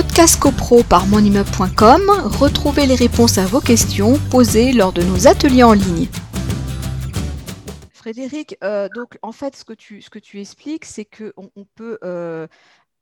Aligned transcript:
podcast 0.00 0.38
copro 0.38 0.84
par 0.84 1.08
monimmeuble.com, 1.08 2.02
retrouvez 2.38 2.86
les 2.86 2.94
réponses 2.94 3.36
à 3.36 3.46
vos 3.46 3.60
questions 3.60 4.16
posées 4.30 4.72
lors 4.72 4.92
de 4.92 5.02
nos 5.02 5.26
ateliers 5.26 5.64
en 5.64 5.72
ligne. 5.72 6.06
Frédéric, 7.92 8.56
euh, 8.62 8.88
donc 8.94 9.18
en 9.22 9.32
fait, 9.32 9.56
ce 9.56 9.64
que 9.64 9.72
tu, 9.72 10.00
ce 10.00 10.08
que 10.08 10.20
tu 10.20 10.40
expliques, 10.40 10.84
c'est 10.84 11.04
qu'on 11.04 11.50
on 11.56 11.64
peut 11.74 11.98
euh, 12.04 12.46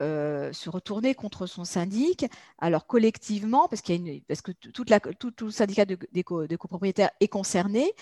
euh, 0.02 0.52
se 0.52 0.70
retourner 0.70 1.14
contre 1.14 1.46
son 1.46 1.64
syndic, 1.64 2.26
alors 2.58 2.86
collectivement, 2.86 3.68
parce, 3.68 3.82
qu'il 3.82 3.94
y 3.94 3.98
a 3.98 4.12
une, 4.14 4.20
parce 4.22 4.42
que 4.42 4.52
toute 4.52 4.90
la, 4.90 5.00
tout, 5.00 5.30
tout, 5.30 5.46
le 5.46 5.50
syndicat 5.50 5.84
de, 5.84 5.96
des, 6.12 6.22
copropriétaires 6.22 7.10
est 7.20 7.28
concerné, 7.28 7.92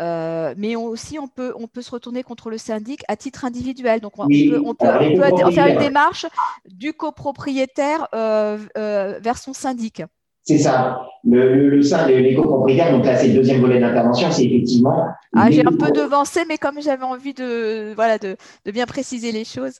mais 0.00 0.76
aussi 0.76 1.18
on 1.18 1.28
peut, 1.28 1.52
on 1.56 1.66
peut 1.66 1.82
se 1.82 1.90
retourner 1.90 2.22
contre 2.22 2.50
le 2.50 2.58
syndic 2.58 3.02
à 3.08 3.16
titre 3.16 3.44
individuel. 3.44 4.00
Donc 4.00 4.18
on, 4.18 4.26
peut, 4.26 4.62
on 4.64 4.74
peut, 4.74 4.86
on 4.86 5.46
peut 5.46 5.50
faire 5.52 5.66
une 5.66 5.78
démarche 5.78 6.26
du 6.68 6.92
copropriétaire 6.92 8.08
vers 8.12 9.38
son 9.38 9.52
syndic. 9.52 10.02
C'est 10.44 10.58
ça. 10.58 11.00
Le, 11.24 11.70
le, 11.70 11.82
sein, 11.82 12.06
les 12.06 12.34
copropriétaires, 12.34 12.92
donc 12.92 13.06
là, 13.06 13.16
c'est 13.16 13.28
le 13.28 13.34
deuxième 13.34 13.62
volet 13.62 13.80
d'intervention, 13.80 14.30
c'est 14.30 14.44
effectivement. 14.44 15.06
Ah, 15.34 15.50
j'ai 15.50 15.62
un 15.62 15.72
peu 15.72 15.90
devancé, 15.90 16.42
mais 16.46 16.58
comme 16.58 16.82
j'avais 16.82 17.04
envie 17.04 17.32
de, 17.32 17.94
voilà, 17.94 18.18
de, 18.18 18.36
de, 18.66 18.70
bien 18.70 18.84
préciser 18.84 19.32
les 19.32 19.46
choses. 19.46 19.78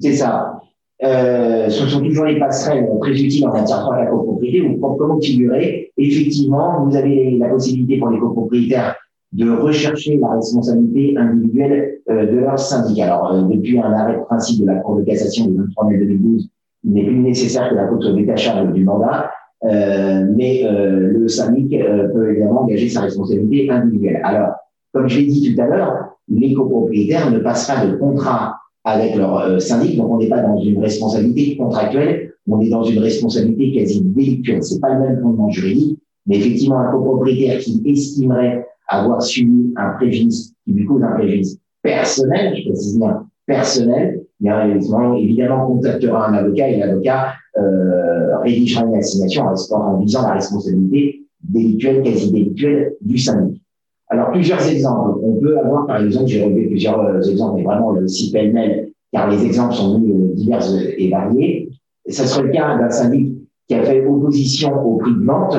C'est 0.00 0.14
ça. 0.14 0.60
Euh, 1.02 1.68
ce 1.68 1.86
sont 1.86 2.00
toujours 2.00 2.26
les 2.26 2.38
passerelles 2.38 2.88
très 3.00 3.12
utiles 3.12 3.46
en 3.48 3.52
matière 3.52 3.88
de 3.90 3.96
la 3.96 4.06
copropriété. 4.06 4.62
Ou 4.62 4.78
comment 4.78 5.20
figurer 5.20 5.92
Effectivement, 5.96 6.84
vous 6.84 6.96
avez 6.96 7.36
la 7.38 7.48
possibilité 7.48 7.98
pour 7.98 8.10
les 8.10 8.18
copropriétaires 8.18 8.96
de 9.32 9.50
rechercher 9.50 10.16
la 10.18 10.30
responsabilité 10.30 11.16
individuelle 11.18 11.98
euh, 12.08 12.26
de 12.26 12.38
leur 12.38 12.58
syndicat. 12.58 13.06
Alors, 13.06 13.32
euh, 13.32 13.42
depuis 13.42 13.78
un 13.78 13.92
arrêt 13.92 14.16
de 14.16 14.22
principe 14.22 14.60
de 14.60 14.66
la 14.66 14.76
Cour 14.76 14.96
de 14.96 15.02
cassation 15.02 15.46
du 15.46 15.56
23 15.56 15.88
mai 15.88 15.98
2012, 15.98 16.48
il 16.84 16.92
n'est 16.92 17.04
plus 17.04 17.18
nécessaire 17.18 17.68
que 17.68 17.74
la 17.74 17.88
faute 17.88 18.02
soit 18.02 18.12
détachable 18.12 18.72
du 18.72 18.84
mandat. 18.84 19.30
Euh, 19.64 20.26
mais 20.36 20.62
le 20.68 21.26
syndic 21.26 21.70
peut 22.12 22.34
également 22.36 22.62
engager 22.62 22.88
sa 22.90 23.00
responsabilité 23.00 23.70
individuelle. 23.70 24.20
Alors, 24.22 24.50
comme 24.92 25.08
je 25.08 25.18
l'ai 25.18 25.26
dit 25.26 25.54
tout 25.54 25.60
à 25.60 25.66
l'heure, 25.66 26.16
les 26.28 26.52
copropriétaires 26.52 27.30
ne 27.30 27.38
passent 27.38 27.66
pas 27.66 27.86
de 27.86 27.96
contrat 27.96 28.56
avec 28.84 29.16
leur 29.16 29.60
syndic, 29.60 29.96
donc 29.96 30.10
on 30.10 30.18
n'est 30.18 30.28
pas 30.28 30.42
dans 30.42 30.58
une 30.58 30.78
responsabilité 30.78 31.56
contractuelle, 31.56 32.34
on 32.46 32.60
est 32.60 32.68
dans 32.68 32.84
une 32.84 32.98
responsabilité 32.98 33.72
quasi 33.72 34.02
délictuelle. 34.02 34.62
C'est 34.62 34.80
pas 34.80 34.94
le 34.94 35.00
même 35.00 35.20
fondement 35.20 35.50
juridique, 35.50 35.98
mais 36.26 36.36
effectivement, 36.36 36.78
un 36.78 36.90
copropriétaire 36.92 37.58
qui 37.60 37.82
estimerait 37.86 38.66
avoir 38.88 39.22
subi 39.22 39.72
un 39.76 39.90
préjudice, 39.92 40.54
qui 40.64 40.72
lui 40.72 40.84
cause 40.84 41.02
un 41.02 41.12
préjudice 41.12 41.58
personnel, 41.82 42.56
je 42.56 42.68
précise 42.68 42.98
bien 42.98 43.26
personnel, 43.46 44.24
bien 44.40 44.66
évidemment 45.16 45.66
contactera 45.66 46.28
un 46.28 46.34
avocat 46.34 46.68
et 46.68 46.78
l'avocat 46.78 47.34
euh, 47.58 48.38
rédigera 48.38 48.84
une 48.86 48.96
assignation 48.96 49.44
en 49.44 49.98
visant 49.98 50.22
la 50.22 50.34
responsabilité 50.34 51.22
délictuelle, 51.42 52.02
quasi 52.02 52.32
délictuelle 52.32 52.94
du 53.00 53.18
syndic. 53.18 53.63
Alors, 54.14 54.30
plusieurs 54.30 54.64
exemples. 54.68 55.18
On 55.22 55.40
peut 55.40 55.58
avoir, 55.58 55.86
par 55.86 56.00
exemple, 56.02 56.28
j'ai 56.28 56.44
relevé 56.44 56.66
plusieurs 56.66 57.00
euh, 57.00 57.20
exemples, 57.20 57.56
mais 57.56 57.64
vraiment 57.64 57.90
le 57.92 58.06
site 58.06 58.32
pêle 58.32 58.90
car 59.12 59.28
les 59.28 59.44
exemples 59.44 59.74
sont 59.74 60.00
euh, 60.00 60.34
divers 60.34 60.62
et 60.98 61.10
variés. 61.10 61.68
Ce 62.08 62.24
serait 62.24 62.44
le 62.44 62.52
cas 62.52 62.78
d'un 62.78 62.90
syndic 62.90 63.32
qui 63.68 63.74
a 63.74 63.82
fait 63.82 64.04
opposition 64.06 64.72
au 64.86 64.98
prix 64.98 65.14
de 65.14 65.24
vente 65.24 65.56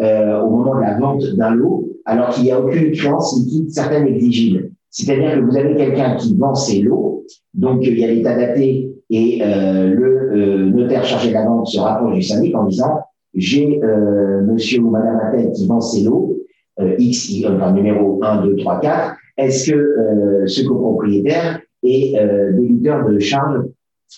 euh, 0.00 0.40
au 0.40 0.50
moment 0.50 0.76
de 0.76 0.80
la 0.80 0.98
vente 0.98 1.24
d'un 1.36 1.54
lot, 1.54 1.88
alors 2.04 2.30
qu'il 2.30 2.44
n'y 2.44 2.50
a 2.50 2.60
aucune 2.60 2.90
créance 2.92 3.36
liquide 3.36 3.70
certaine 3.70 4.06
exigible. 4.08 4.70
C'est-à-dire 4.90 5.36
que 5.36 5.40
vous 5.40 5.56
avez 5.56 5.76
quelqu'un 5.76 6.16
qui 6.16 6.36
vend 6.36 6.54
ses 6.54 6.80
lots, 6.80 7.24
donc 7.54 7.86
il 7.86 7.98
y 7.98 8.04
a 8.04 8.08
l'état 8.08 8.36
daté 8.36 8.90
et 9.10 9.40
euh, 9.42 9.94
le 9.94 10.32
euh, 10.32 10.70
notaire 10.70 11.04
chargé 11.04 11.28
de 11.28 11.34
la 11.34 11.44
vente 11.44 11.66
se 11.66 11.78
rapproche 11.78 12.14
du 12.14 12.22
syndic 12.22 12.54
en 12.56 12.64
disant 12.64 13.00
j'ai 13.34 13.80
euh, 13.82 14.42
monsieur 14.42 14.80
ou 14.80 14.90
madame 14.90 15.20
Attel 15.20 15.52
qui 15.52 15.66
vend 15.66 15.80
ses 15.80 16.04
lots, 16.04 16.38
X, 16.98 17.30
y, 17.30 17.46
enfin, 17.46 17.72
numéro 17.72 18.18
1, 18.22 18.46
2, 18.46 18.56
3, 18.56 18.80
4, 18.80 19.16
est-ce 19.38 19.70
que 19.70 20.46
ce 20.46 20.66
copropriétaire 20.66 21.60
est 21.82 22.14
débiteur 22.52 23.08
de 23.08 23.18
charges 23.18 23.64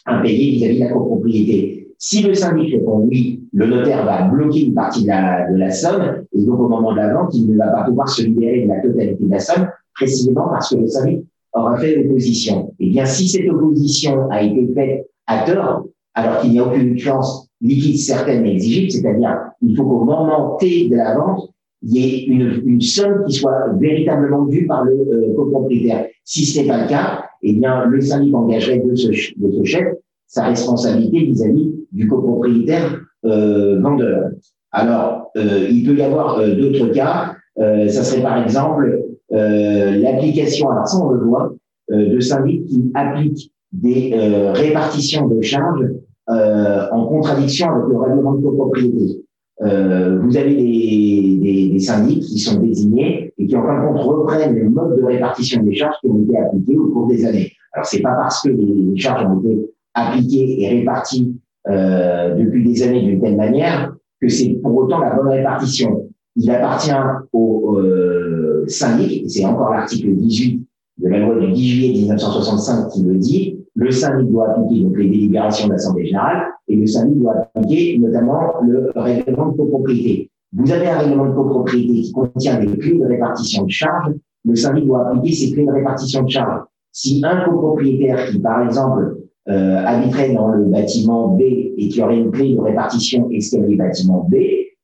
impayées 0.07 0.53
vis-à-vis 0.53 0.81
de 0.81 0.85
la 0.85 0.91
copropriété? 0.91 1.85
Si 1.99 2.23
le 2.23 2.35
syndic 2.35 2.73
répond 2.73 3.07
oui, 3.09 3.41
le 3.53 3.67
notaire 3.67 4.05
va 4.05 4.23
bloquer 4.23 4.67
une 4.67 4.75
partie 4.75 5.05
de 5.05 5.09
la, 5.09 5.71
somme 5.71 6.25
et 6.33 6.45
donc 6.45 6.61
au 6.61 6.69
moment 6.69 6.93
de 6.93 6.99
la 6.99 7.15
vente, 7.15 7.35
il 7.35 7.51
ne 7.51 7.57
va 7.57 7.69
pas 7.69 7.85
pouvoir 7.85 8.09
se 8.09 8.23
libérer 8.23 8.65
de 8.65 8.69
la 8.69 8.81
totalité 8.81 9.25
de 9.25 9.31
la 9.31 9.39
somme 9.39 9.69
précisément 9.95 10.49
parce 10.51 10.75
que 10.75 10.81
le 10.81 10.89
syndic 10.89 11.25
aura 11.55 11.79
fait 11.79 11.97
l'opposition. 11.97 12.75
Eh 12.81 12.91
bien, 12.91 13.07
si 13.07 13.29
cette 13.29 13.49
opposition 13.49 14.29
a 14.31 14.43
été 14.43 14.69
faite 14.75 15.07
à 15.27 15.47
tort, 15.47 15.87
alors 16.15 16.41
qu'il 16.41 16.51
n'y 16.51 16.59
a 16.59 16.67
aucune 16.67 16.99
chance 16.99 17.49
liquide 17.61 17.99
certaine 17.99 18.45
et 18.45 18.53
exigible, 18.53 18.91
c'est-à-dire 18.91 19.39
il 19.63 19.77
faut 19.77 19.85
qu'au 19.85 20.05
moment 20.05 20.57
T 20.57 20.89
de 20.89 20.97
la 20.97 21.17
vente, 21.17 21.54
il 21.87 21.97
y 21.97 22.05
ait 22.05 22.25
une, 22.25 22.63
une 22.65 22.81
somme 22.81 23.25
qui 23.27 23.35
soit 23.35 23.69
véritablement 23.79 24.45
due 24.47 24.67
par 24.67 24.85
le 24.85 24.93
euh, 24.93 25.35
copropriétaire. 25.37 26.07
Si 26.25 26.45
ce 26.47 26.61
n'est 26.61 26.67
pas 26.67 26.83
le 26.83 26.89
cas, 26.89 27.25
eh 27.43 27.53
bien, 27.53 27.85
le 27.85 28.01
syndic 28.01 28.35
engagerait 28.35 28.79
de 28.79 28.95
ce, 28.95 29.09
de 29.09 29.53
ce 29.53 29.65
chef 29.65 29.87
sa 30.27 30.45
responsabilité 30.47 31.27
vis-à-vis 31.27 31.73
du 31.93 32.09
copropriétaire 32.09 33.01
euh, 33.25 33.81
vendeur. 33.81 34.31
Alors, 34.73 35.31
euh, 35.37 35.69
il 35.71 35.87
peut 35.87 35.95
y 35.95 36.03
avoir 36.03 36.39
euh, 36.39 36.55
d'autres 36.57 36.89
cas. 36.93 37.37
Euh, 37.59 37.89
ça 37.89 38.03
serait 38.03 38.23
par 38.23 38.43
exemple 38.43 39.05
euh, 39.33 39.97
l'application, 39.99 40.71
alors 40.71 40.89
ça 40.89 40.99
on 40.99 41.11
le 41.11 41.25
voit, 41.25 41.55
de 41.91 42.19
syndics 42.19 42.65
qui 42.67 42.91
appliquent 42.95 43.53
des 43.73 44.15
répartitions 44.55 45.29
de 45.29 45.43
charges 45.43 45.87
en 46.27 47.07
contradiction 47.07 47.69
avec 47.71 47.89
le 47.91 47.99
règlement 47.99 48.35
de 48.35 48.43
copropriété. 48.43 49.23
Vous 49.61 50.37
avez 50.37 50.55
des, 50.55 51.39
des, 51.41 51.69
des, 51.71 51.79
syndics 51.79 52.23
qui 52.23 52.39
sont 52.39 52.61
désignés 52.61 53.33
et 53.39 53.47
qui 53.47 53.57
en 53.57 53.63
fin 53.63 53.81
de 53.81 53.87
compte 53.87 54.01
reprennent 54.03 54.57
le 54.57 54.69
mode 54.69 54.97
de 54.97 55.05
répartition 55.05 55.63
des 55.63 55.75
charges 55.75 55.97
qui 56.01 56.09
ont 56.09 56.23
été 56.23 56.37
appliquées 56.39 56.77
au 56.77 56.89
cours 56.89 57.07
des 57.07 57.25
années. 57.25 57.53
Alors 57.73 57.87
c'est 57.87 58.01
pas 58.01 58.15
parce 58.15 58.43
que 58.43 58.51
les 58.51 58.97
charges 58.97 59.25
ont 59.27 59.41
été 59.41 59.71
appliquées 59.95 60.63
et 60.63 60.69
réparties 60.81 61.37
euh, 61.69 62.35
depuis 62.35 62.65
des 62.65 62.83
années 62.83 63.03
d'une 63.03 63.21
telle 63.21 63.37
manière 63.37 63.95
que 64.21 64.29
c'est 64.29 64.51
pour 64.63 64.75
autant 64.77 64.99
la 64.99 65.15
bonne 65.15 65.29
répartition. 65.29 66.09
Il 66.37 66.51
appartient 66.51 66.93
au 67.33 67.79
euh, 67.79 68.65
syndic, 68.67 69.31
c'est 69.31 69.45
encore 69.45 69.71
l'article 69.71 70.15
18 70.15 70.63
de 70.99 71.09
la 71.09 71.19
loi 71.21 71.39
du 71.39 71.53
10 71.53 71.69
juillet 71.69 71.93
1965 72.01 72.89
qui 72.91 73.03
le 73.03 73.15
dit, 73.17 73.59
le 73.75 73.91
syndic 73.91 74.31
doit 74.31 74.51
appliquer 74.51 74.85
donc 74.85 74.97
les 74.97 75.09
délibérations 75.09 75.67
de 75.69 75.73
l'Assemblée 75.73 76.07
générale 76.07 76.54
et 76.69 76.77
le 76.77 76.87
syndic 76.87 77.19
doit 77.19 77.49
appliquer 77.55 77.99
notamment 77.99 78.61
le 78.63 78.91
règlement 78.95 79.49
de 79.49 79.57
copropriété. 79.57 80.31
Vous 80.53 80.71
avez 80.71 80.87
un 80.87 80.99
règlement 80.99 81.27
de 81.27 81.35
copropriété 81.35 82.03
qui 82.03 82.13
contient 82.13 82.61
des 82.61 82.77
clés 82.79 82.99
de 82.99 83.07
répartition 83.07 83.65
de 83.65 83.71
charges. 83.71 84.15
Le 84.45 84.55
syndic 84.55 84.87
doit 84.87 85.09
appliquer 85.09 85.35
ces 85.35 85.53
clés 85.53 85.67
de 85.67 85.73
répartition 85.73 86.23
de 86.23 86.31
charges. 86.31 86.63
Si 86.93 87.23
un 87.25 87.45
copropriétaire 87.45 88.31
qui, 88.31 88.39
par 88.39 88.65
exemple, 88.65 89.19
euh, 89.49 89.85
habiterait 89.85 90.33
dans 90.33 90.49
le 90.49 90.65
bâtiment 90.65 91.29
B 91.29 91.43
et 91.43 91.89
qui 91.89 92.01
aurait 92.01 92.19
une 92.19 92.31
clé 92.31 92.55
de 92.55 92.61
répartition 92.61 93.29
escalier 93.31 93.77
bâtiment 93.77 94.27
B, 94.31 94.37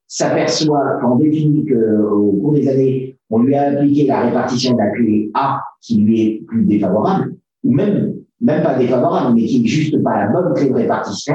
s'aperçoit 0.06 0.98
qu'en 1.00 1.16
définit 1.16 1.64
qu'au 1.64 2.32
cours 2.42 2.52
des 2.52 2.68
années, 2.68 3.16
on 3.30 3.38
lui 3.38 3.54
a 3.54 3.70
appliqué 3.70 4.06
la 4.06 4.22
répartition 4.22 4.72
de 4.72 4.78
la 4.78 4.90
clé 4.90 5.30
A 5.34 5.60
qui 5.80 5.98
lui 5.98 6.20
est 6.20 6.42
plus 6.46 6.64
défavorable, 6.64 7.36
ou 7.62 7.72
même, 7.72 8.16
même 8.40 8.62
pas 8.62 8.76
défavorable, 8.76 9.36
mais 9.36 9.44
qui 9.44 9.64
est 9.64 9.68
juste 9.68 10.02
pas 10.02 10.26
la 10.26 10.32
bonne 10.32 10.52
clé 10.54 10.68
de 10.68 10.74
répartition, 10.74 11.34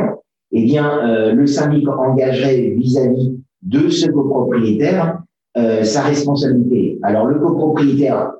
eh 0.58 0.64
bien, 0.64 0.90
euh, 1.06 1.34
le 1.34 1.46
syndic 1.46 1.88
engagerait 1.88 2.76
vis-à-vis 2.78 3.38
de 3.62 3.90
ce 3.90 4.10
copropriétaire 4.10 5.22
euh, 5.58 5.84
sa 5.84 6.04
responsabilité. 6.04 6.98
Alors, 7.04 7.28
le 7.28 7.40
copropriétaire, 7.40 8.32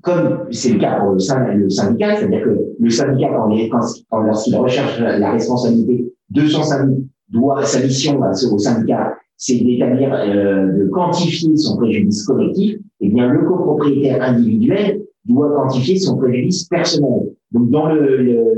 comme 0.00 0.46
c'est 0.52 0.74
le 0.74 0.78
cas 0.78 1.00
pour 1.00 1.12
le, 1.12 1.18
syndicat, 1.18 2.16
c'est-à-dire 2.16 2.44
que 2.44 2.58
le 2.78 2.90
syndicat, 2.90 3.28
quand, 3.32 3.80
quand, 4.08 4.20
lorsqu'il 4.22 4.56
recherche 4.56 5.00
la 5.00 5.32
responsabilité 5.32 6.12
de 6.30 6.46
son 6.46 6.62
syndic, 6.62 7.06
doit 7.28 7.64
sa 7.64 7.80
mission 7.80 8.20
bah, 8.20 8.30
au 8.30 8.58
syndicat 8.58 9.14
c'est 9.36 9.58
d'établir, 9.58 10.14
euh, 10.14 10.72
de 10.72 10.88
quantifier 10.90 11.56
son 11.56 11.76
préjudice 11.76 12.24
collectif, 12.24 12.78
eh 13.00 13.08
bien, 13.08 13.28
le 13.28 13.46
copropriétaire 13.46 14.22
individuel 14.22 15.02
doit 15.24 15.50
quantifier 15.50 15.98
son 15.98 16.16
préjudice 16.16 16.64
personnel. 16.64 17.32
Donc, 17.50 17.70
dans 17.70 17.88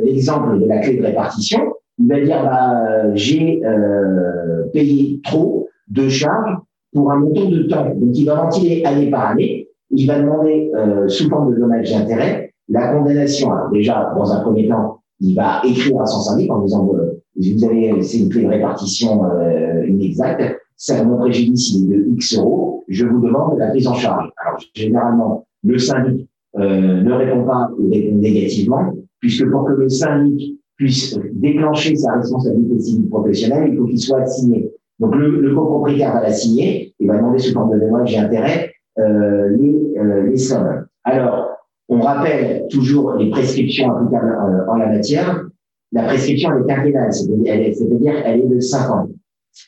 l'exemple 0.05 0.53
le, 0.53 0.61
de 0.61 0.67
la 0.67 0.81
clé 0.81 0.99
de 0.99 1.03
répartition, 1.03 1.61
il 2.07 2.13
va 2.13 2.25
dire, 2.25 2.43
bah, 2.43 3.15
j'ai 3.15 3.63
euh, 3.65 4.65
payé 4.73 5.21
trop 5.25 5.69
de 5.89 6.09
charges 6.09 6.57
pour 6.93 7.11
un 7.11 7.17
montant 7.19 7.49
de 7.49 7.63
temps. 7.65 7.87
Donc, 7.95 8.17
il 8.17 8.25
va 8.25 8.37
ventiler 8.37 8.85
année 8.85 9.11
par 9.11 9.31
année. 9.31 9.69
Il 9.91 10.07
va 10.07 10.21
demander, 10.21 10.71
euh, 10.77 11.09
sous 11.09 11.29
forme 11.29 11.53
de 11.55 11.59
dommages 11.59 11.91
d'intérêt, 11.91 12.53
la 12.69 12.93
condamnation. 12.93 13.53
Alors, 13.53 13.71
déjà, 13.71 14.13
dans 14.17 14.33
un 14.33 14.41
premier 14.41 14.69
temps, 14.69 15.01
il 15.21 15.35
va 15.35 15.63
écrire 15.65 16.01
à 16.01 16.07
son 16.07 16.21
syndic 16.21 16.51
en 16.51 16.63
disant, 16.63 16.89
euh, 16.95 17.21
vous 17.37 17.65
avez, 17.65 18.03
c'est 18.03 18.19
une 18.19 18.29
clé 18.29 18.45
de 18.45 18.49
répartition 18.49 19.25
euh, 19.25 19.87
inexacte 19.87 20.43
c'est 20.77 21.03
mon 21.05 21.17
préjudice 21.17 21.75
il 21.75 21.93
est 21.93 21.97
de 21.97 22.07
X 22.13 22.39
euros, 22.39 22.85
je 22.89 23.07
vous 23.07 23.21
demande 23.21 23.59
la 23.59 23.69
prise 23.69 23.89
en 23.89 23.95
charge. 23.95 24.31
Alors, 24.45 24.61
généralement, 24.75 25.47
le 25.65 25.79
syndic 25.79 26.29
euh, 26.59 27.03
ne 27.03 27.13
répond 27.13 27.45
pas 27.45 27.71
ou 27.79 27.91
répond 27.91 28.17
négativement, 28.17 28.93
puisque 29.21 29.51
pour 29.51 29.65
que 29.65 29.73
le 29.73 29.89
syndic 29.89 30.56
puisse 30.77 31.19
déclencher 31.33 31.97
sa 31.97 32.15
responsabilité 32.15 32.81
civile 32.81 33.09
professionnelle, 33.09 33.71
il 33.73 33.79
faut 33.79 33.87
qu'il 33.87 34.01
soit 34.01 34.21
assigné. 34.21 34.71
Donc 34.99 35.15
le, 35.15 35.55
copropriétaire 35.55 36.15
va 36.15 36.23
l'assigner 36.23 36.95
et 36.99 37.07
va 37.07 37.17
demander 37.17 37.39
sous 37.39 37.53
forme 37.53 37.79
de 37.79 38.11
et 38.11 38.19
intérêts 38.19 38.73
euh, 38.99 39.49
les, 39.51 39.99
euh, 39.99 40.37
sommes. 40.37 40.87
Alors, 41.05 41.51
on 41.89 42.01
rappelle 42.01 42.67
toujours 42.69 43.15
les 43.15 43.31
prescriptions 43.31 43.91
applicables 43.91 44.33
euh, 44.33 44.71
en 44.71 44.77
la 44.77 44.87
matière. 44.89 45.45
La 45.93 46.05
prescription 46.05 46.51
elle 46.53 46.63
est 46.63 46.67
quinquennale, 46.67 47.13
c'est-à-dire 47.13 48.15
elle 48.25 48.41
est 48.41 48.49
de 48.49 48.61
5 48.61 48.91
ans. 48.91 49.09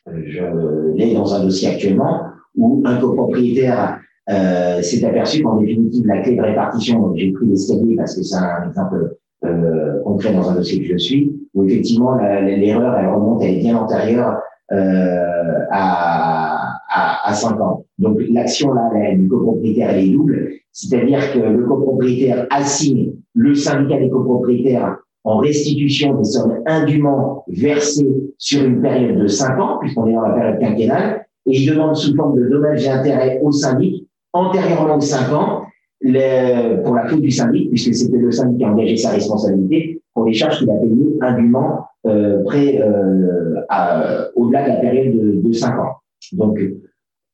Je 0.06 0.94
l'ai 0.94 1.14
dans 1.14 1.34
un 1.34 1.44
dossier 1.44 1.68
actuellement 1.68 2.22
où 2.56 2.82
un 2.84 2.98
copropriétaire 2.98 4.00
euh, 4.30 4.82
s'est 4.82 5.04
aperçu 5.04 5.42
qu'en 5.42 5.56
définitive, 5.56 6.06
la 6.06 6.20
clé 6.20 6.36
de 6.36 6.42
répartition, 6.42 7.14
j'ai 7.16 7.32
pris 7.32 7.46
l'escalier 7.46 7.96
parce 7.96 8.14
que 8.14 8.22
c'est 8.22 8.36
un 8.36 8.68
exemple 8.68 9.16
euh, 9.44 9.87
concret 10.08 10.32
dans 10.32 10.48
un 10.48 10.54
dossier 10.54 10.80
que 10.80 10.88
je 10.92 10.98
suis, 10.98 11.32
où 11.54 11.64
effectivement 11.64 12.14
l'erreur, 12.16 12.98
elle 12.98 13.08
remonte, 13.08 13.42
elle 13.42 13.54
est 13.56 13.60
bien 13.60 13.76
antérieure 13.76 14.38
euh, 14.72 15.64
à, 15.70 16.76
à, 16.90 17.28
à 17.28 17.34
5 17.34 17.60
ans. 17.60 17.84
Donc 17.98 18.18
l'action 18.30 18.72
là, 18.72 18.90
du 19.14 19.28
copropriétaire, 19.28 19.90
elle 19.90 20.04
est 20.04 20.10
double, 20.10 20.48
c'est-à-dire 20.72 21.32
que 21.32 21.38
le 21.38 21.64
copropriétaire 21.64 22.46
assigne 22.50 23.12
le 23.34 23.54
syndicat 23.54 23.98
des 23.98 24.08
copropriétaires 24.08 24.96
en 25.24 25.38
restitution 25.38 26.14
des 26.14 26.24
sommes 26.24 26.62
indûment 26.66 27.44
versées 27.48 28.32
sur 28.38 28.64
une 28.64 28.80
période 28.80 29.18
de 29.18 29.26
5 29.26 29.58
ans, 29.60 29.78
puisqu'on 29.80 30.06
est 30.06 30.14
dans 30.14 30.22
la 30.22 30.34
période 30.34 30.58
quinquennale, 30.58 31.26
et 31.46 31.60
il 31.60 31.70
demande 31.70 31.96
sous 31.96 32.14
forme 32.16 32.38
de 32.38 32.48
dommages 32.48 32.84
et 32.84 32.88
intérêts 32.88 33.40
au 33.42 33.52
syndic, 33.52 34.06
antérieurement 34.32 34.96
aux 34.96 35.00
5 35.00 35.32
ans, 35.32 35.62
les, 36.00 36.78
pour 36.84 36.94
la 36.94 37.06
faute 37.06 37.20
du 37.20 37.30
syndic, 37.30 37.70
puisque 37.70 37.94
c'était 37.94 38.18
le 38.18 38.30
syndic 38.30 38.58
qui 38.58 38.64
a 38.64 38.72
engagé 38.72 38.96
sa 38.96 39.10
responsabilité 39.10 40.00
pour 40.14 40.26
les 40.26 40.32
charges 40.32 40.58
qu'il 40.58 40.70
a 40.70 40.74
payées 40.74 41.18
indûment 41.20 41.86
euh, 42.06 42.42
euh, 42.54 44.24
au-delà 44.36 44.62
de 44.62 44.68
la 44.68 44.76
période 44.76 45.14
de, 45.16 45.48
de 45.48 45.52
5 45.52 45.78
ans. 45.78 45.96
Donc, 46.32 46.60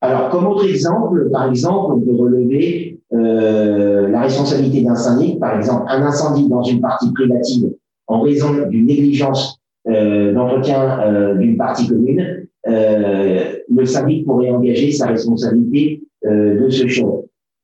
alors, 0.01 0.29
comme 0.31 0.47
autre 0.47 0.69
exemple, 0.69 1.31
par 1.31 1.49
exemple, 1.49 1.95
on 1.95 2.01
peut 2.01 2.15
relever 2.15 3.01
euh, 3.13 4.09
la 4.09 4.23
responsabilité 4.23 4.83
d'un 4.83 4.95
syndic, 4.95 5.41
par 5.41 5.57
exemple, 5.57 5.85
un 5.89 6.03
incendie 6.03 6.49
dans 6.49 6.63
une 6.63 6.81
partie 6.81 7.13
privative 7.13 7.71
en 8.07 8.21
raison 8.21 8.49
d'une 8.69 8.87
négligence 8.87 9.61
euh, 9.89 10.33
d'entretien 10.35 11.01
euh, 11.01 11.35
d'une 11.37 11.57
partie 11.57 11.87
commune, 11.87 12.47
euh, 12.67 13.57
le 13.75 13.85
syndic 13.85 14.27
pourrait 14.27 14.51
engager 14.51 14.91
sa 14.93 15.07
responsabilité 15.07 16.03
euh, 16.27 16.65
de 16.65 16.71
ce 16.71 16.87
chef. 16.87 17.07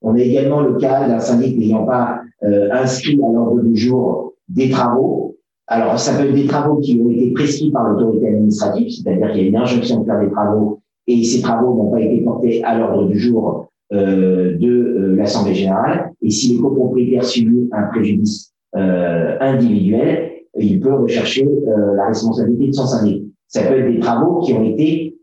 On 0.03 0.15
a 0.15 0.21
également 0.21 0.61
le 0.63 0.75
cas 0.75 1.07
d'un 1.07 1.21
syndic 1.21 1.59
n'ayant 1.59 1.85
pas 1.85 2.21
euh, 2.43 2.69
inscrit 2.73 3.21
à 3.23 3.33
l'ordre 3.33 3.61
du 3.63 3.77
jour 3.77 4.35
des 4.49 4.71
travaux. 4.71 5.37
Alors, 5.67 5.99
ça 5.99 6.17
peut 6.17 6.29
être 6.29 6.35
des 6.35 6.47
travaux 6.47 6.77
qui 6.77 7.01
ont 7.01 7.11
été 7.11 7.33
prescrits 7.33 7.71
par 7.71 7.89
l'autorité 7.89 8.29
administrative, 8.29 8.89
c'est-à-dire 8.91 9.31
qu'il 9.31 9.43
y 9.43 9.45
a 9.45 9.49
une 9.49 9.57
injonction 9.57 10.01
de 10.01 10.07
faire 10.07 10.21
des 10.21 10.31
travaux 10.31 10.81
et 11.07 11.25
ces 11.25 11.43
travaux 11.43 11.75
n'ont 11.75 11.91
pas 11.91 12.01
été 12.01 12.21
portés 12.23 12.63
à 12.65 12.79
l'ordre 12.79 13.09
du 13.09 13.19
jour 13.19 13.69
euh, 13.93 14.57
de 14.57 14.69
euh, 14.69 15.17
l'Assemblée 15.17 15.55
générale. 15.55 16.13
Et 16.23 16.31
si 16.31 16.57
le 16.57 16.63
copropriétaire 16.63 17.25
subit 17.25 17.69
un 17.73 17.85
préjudice 17.89 18.53
euh, 18.77 19.37
individuel, 19.41 20.31
il 20.59 20.81
peut 20.81 20.95
rechercher 20.95 21.45
euh, 21.45 21.95
la 21.97 22.07
responsabilité 22.07 22.69
de 22.69 22.73
son 22.73 22.87
syndic. 22.87 23.25
Ça 23.49 23.63
peut 23.63 23.79
être 23.79 23.93
des 23.93 23.99
travaux 23.99 24.41
qui 24.41 24.53
ont 24.53 24.65
été 24.65 25.17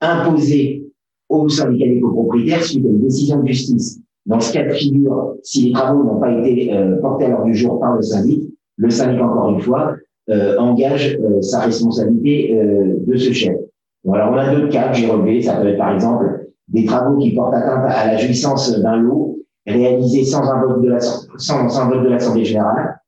imposés 0.00 0.77
au 1.28 1.48
syndicat 1.48 1.86
des 1.86 2.00
copropriétaires 2.00 2.62
suite 2.62 2.84
à 2.84 2.88
une 2.88 3.00
décision 3.00 3.42
de 3.42 3.48
justice. 3.48 4.00
Dans 4.26 4.40
ce 4.40 4.52
cas 4.52 4.64
de 4.64 4.72
figure, 4.72 5.34
si 5.42 5.66
les 5.66 5.72
travaux 5.72 6.04
n'ont 6.04 6.20
pas 6.20 6.32
été 6.32 6.70
portés 7.00 7.26
à 7.26 7.28
l'ordre 7.28 7.46
du 7.46 7.54
jour 7.54 7.80
par 7.80 7.96
le 7.96 8.02
syndic, 8.02 8.42
le 8.76 8.90
syndic, 8.90 9.20
encore 9.20 9.50
une 9.50 9.60
fois, 9.60 9.96
engage 10.58 11.18
sa 11.40 11.60
responsabilité 11.60 12.54
de 13.06 13.16
ce 13.16 13.32
chef. 13.32 13.56
Bon, 14.04 14.12
alors, 14.12 14.32
on 14.32 14.36
a 14.36 14.54
deux 14.54 14.68
cas 14.68 14.88
que 14.88 14.98
j'ai 14.98 15.06
relevés. 15.06 15.40
Ça 15.40 15.56
peut 15.56 15.68
être, 15.68 15.78
par 15.78 15.94
exemple, 15.94 16.46
des 16.68 16.84
travaux 16.84 17.18
qui 17.18 17.34
portent 17.34 17.54
atteinte 17.54 17.84
à 17.88 18.12
la 18.12 18.16
jouissance 18.18 18.78
d'un 18.80 18.96
lot 18.96 19.38
réalisés 19.66 20.24
sans 20.24 20.42
un 20.50 20.60
vote 20.62 20.82
de 20.82 20.88
la, 20.88 21.00
sans, 21.00 21.68
sans 21.68 21.88
de 21.90 22.08
l'Assemblée 22.08 22.44
générale. 22.44 23.00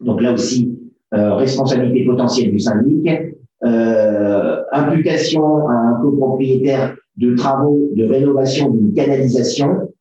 Donc 0.00 0.20
là 0.20 0.32
aussi, 0.32 0.76
euh, 1.14 1.34
responsabilité 1.34 2.04
potentielle 2.04 2.50
du 2.50 2.58
syndic, 2.58 3.08
euh, 3.64 4.62
imputation 4.72 5.68
à 5.68 5.72
un 5.72 6.02
copropriétaire 6.02 6.96
de 7.16 7.34
travaux 7.36 7.90
de 7.94 8.04
rénovation 8.04 8.70
d'une 8.70 8.92
canalisation, 8.92 9.92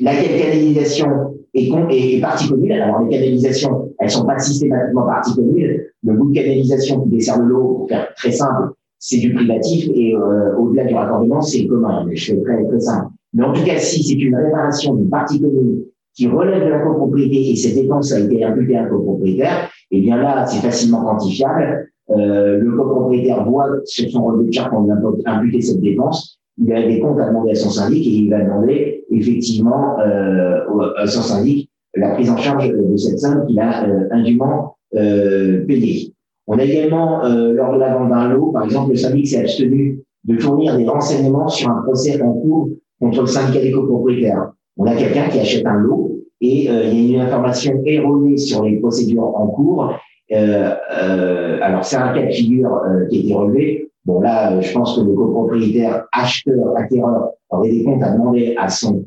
laquelle 0.00 0.40
canalisation 0.40 1.08
est, 1.54 1.68
est, 1.68 2.16
est 2.16 2.20
partie. 2.20 2.52
Alors 2.70 3.02
les 3.02 3.16
canalisations, 3.16 3.92
elles 3.98 4.10
sont 4.10 4.26
pas 4.26 4.38
systématiquement 4.38 5.06
partie 5.06 5.34
commune. 5.34 5.80
Le 6.04 6.14
bout 6.14 6.30
de 6.30 6.34
canalisation 6.34 7.02
qui 7.02 7.10
dessert 7.10 7.38
le 7.40 7.48
lot, 7.48 7.74
pour 7.78 7.88
faire 7.88 8.08
très 8.16 8.32
simple, 8.32 8.72
c'est 8.98 9.18
du 9.18 9.34
privatif 9.34 9.90
et 9.94 10.14
euh, 10.14 10.56
au-delà 10.56 10.84
du 10.84 10.94
raccordement, 10.94 11.40
c'est 11.40 11.66
commun. 11.66 12.06
Je 12.12 12.32
fais 12.32 12.40
très, 12.40 12.64
très 12.64 12.80
simple. 12.80 13.08
Mais 13.34 13.44
en 13.44 13.52
tout 13.52 13.64
cas, 13.64 13.78
si 13.78 14.02
c'est 14.02 14.20
une 14.20 14.36
réparation 14.36 14.94
d'une 14.94 15.08
partie 15.08 15.40
commune 15.40 15.82
qui 16.14 16.28
relève 16.28 16.64
de 16.64 16.68
la 16.68 16.80
copropriété 16.80 17.50
et 17.50 17.56
cette 17.56 17.74
dépense 17.74 18.12
a 18.12 18.20
été 18.20 18.44
imputée 18.44 18.76
à 18.76 18.84
un 18.84 18.86
copropriétaire, 18.86 19.70
eh 19.90 20.00
bien 20.00 20.18
là, 20.18 20.46
c'est 20.46 20.60
facilement 20.60 21.02
quantifiable. 21.02 21.88
Euh, 22.10 22.58
le 22.58 22.76
copropriétaire 22.76 23.48
voit 23.48 23.68
sur 23.84 24.10
son 24.10 24.24
relevé 24.24 24.48
de 24.48 24.52
charge 24.52 24.70
qu'on 24.70 24.88
a 24.90 25.32
imputé 25.32 25.62
cette 25.62 25.80
dépense. 25.80 26.38
Il 26.58 26.72
a 26.72 26.86
des 26.86 27.00
comptes 27.00 27.18
à 27.20 27.28
demander 27.28 27.52
à 27.52 27.54
son 27.54 27.70
syndic 27.70 28.06
et 28.06 28.10
il 28.10 28.30
va 28.30 28.42
demander 28.42 29.04
effectivement 29.10 29.98
euh, 30.00 30.60
à 30.96 31.06
son 31.06 31.22
syndic 31.22 31.70
la 31.94 32.10
prise 32.10 32.30
en 32.30 32.36
charge 32.36 32.68
de 32.70 32.96
cette 32.96 33.18
somme 33.18 33.46
qu'il 33.46 33.58
a 33.60 33.86
euh, 33.86 34.08
indûment 34.10 34.76
euh, 34.94 35.64
payée. 35.66 36.12
On 36.46 36.58
a 36.58 36.64
également, 36.64 37.24
euh, 37.24 37.52
lors 37.52 37.72
de 37.72 37.78
la 37.78 37.96
vente 37.96 38.10
d'un 38.10 38.28
lot, 38.28 38.52
par 38.52 38.64
exemple, 38.64 38.90
le 38.90 38.96
syndic 38.96 39.28
s'est 39.28 39.40
abstenu 39.40 40.00
de 40.24 40.38
fournir 40.38 40.76
des 40.76 40.86
renseignements 40.86 41.48
sur 41.48 41.70
un 41.70 41.82
procès 41.82 42.20
en 42.20 42.32
cours 42.32 42.68
contre 43.00 43.22
le 43.22 43.26
syndicat 43.26 43.62
des 43.62 43.72
copropriétaires. 43.72 44.52
On 44.76 44.86
a 44.86 44.94
quelqu'un 44.94 45.28
qui 45.28 45.38
achète 45.38 45.66
un 45.66 45.78
lot 45.78 46.20
et 46.40 46.68
euh, 46.68 46.84
il 46.84 47.10
y 47.10 47.14
a 47.14 47.16
une 47.16 47.26
information 47.26 47.80
erronée 47.84 48.36
sur 48.36 48.64
les 48.64 48.76
procédures 48.76 49.24
en 49.24 49.46
cours. 49.48 49.94
Euh, 50.32 51.58
alors, 51.62 51.84
c'est 51.84 51.96
un 51.96 52.12
cas 52.12 52.26
de 52.26 52.32
figure 52.32 52.80
qui 53.08 53.18
a 53.18 53.20
été 53.20 53.34
relevé. 53.34 53.91
Bon, 54.04 54.20
là, 54.20 54.60
je 54.60 54.72
pense 54.72 54.96
que 54.96 55.04
le 55.04 55.12
copropriétaire, 55.12 56.06
acheteur, 56.12 56.76
acquéreur 56.76 57.30
aurait 57.50 57.70
des 57.70 57.84
comptes 57.84 58.02
à 58.02 58.10
demander 58.10 58.54
à 58.58 58.68
son 58.68 59.04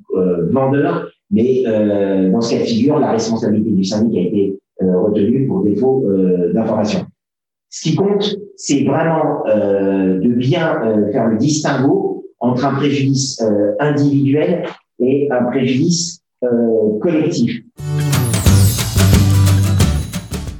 vendeur, 0.52 1.10
mais 1.32 1.64
dans 2.32 2.40
ce 2.40 2.56
cas 2.56 2.62
de 2.62 2.66
figure, 2.66 3.00
la 3.00 3.12
responsabilité 3.12 3.72
du 3.72 3.84
syndic 3.84 4.18
a 4.18 4.22
été 4.22 4.58
retenue 4.80 5.48
pour 5.48 5.64
défaut 5.64 6.06
d'information. 6.54 7.06
Ce 7.76 7.90
qui 7.90 7.96
compte, 7.98 8.38
c'est 8.56 8.86
vraiment 8.86 9.46
euh, 9.48 10.18
de 10.20 10.30
bien 10.30 10.82
euh, 10.82 11.12
faire 11.12 11.28
le 11.28 11.38
distinguo 11.38 12.26
entre 12.40 12.64
un 12.66 12.76
préjudice 12.76 13.42
euh, 13.42 13.74
individuel 13.82 14.64
et 15.00 15.28
un 15.30 15.44
préjudice 15.44 16.22
collectif. 17.02 17.64